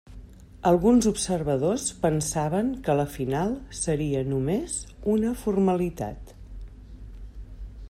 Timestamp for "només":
4.33-4.81